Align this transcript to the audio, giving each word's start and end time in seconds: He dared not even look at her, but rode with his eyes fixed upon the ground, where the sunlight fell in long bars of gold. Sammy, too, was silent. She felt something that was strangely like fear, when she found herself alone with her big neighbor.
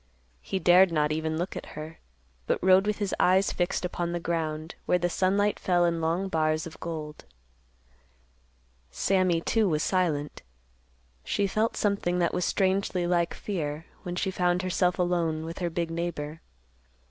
He 0.41 0.57
dared 0.57 0.91
not 0.91 1.11
even 1.11 1.37
look 1.37 1.55
at 1.55 1.67
her, 1.77 1.99
but 2.47 2.57
rode 2.63 2.87
with 2.87 2.97
his 2.97 3.13
eyes 3.19 3.51
fixed 3.51 3.85
upon 3.85 4.13
the 4.13 4.19
ground, 4.19 4.73
where 4.87 4.97
the 4.97 5.11
sunlight 5.11 5.59
fell 5.59 5.85
in 5.85 6.01
long 6.01 6.27
bars 6.27 6.65
of 6.65 6.79
gold. 6.79 7.25
Sammy, 8.89 9.41
too, 9.41 9.69
was 9.69 9.83
silent. 9.83 10.41
She 11.23 11.45
felt 11.45 11.77
something 11.77 12.17
that 12.17 12.33
was 12.33 12.45
strangely 12.45 13.05
like 13.05 13.35
fear, 13.35 13.85
when 14.01 14.15
she 14.15 14.31
found 14.31 14.63
herself 14.63 14.97
alone 14.97 15.45
with 15.45 15.59
her 15.59 15.69
big 15.69 15.91
neighbor. 15.91 16.41